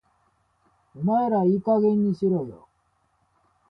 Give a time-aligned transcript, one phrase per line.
[0.99, 2.67] お前らいい加減にしろよ